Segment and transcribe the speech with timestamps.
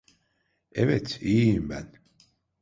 [0.71, 1.93] Evet, iyiyim ben.